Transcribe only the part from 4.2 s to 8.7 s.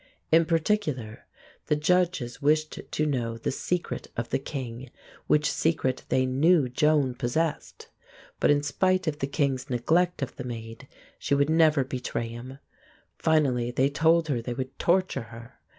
the king, which secret they knew Joan possessed. But in